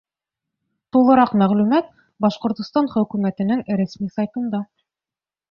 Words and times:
Тулыраҡ 0.95 1.35
мәғлүмәт— 1.41 1.91
Башҡортостан 2.27 2.91
Хөкүмәтенең 2.95 3.63
рәсми 3.83 4.11
сайтында. 4.19 4.65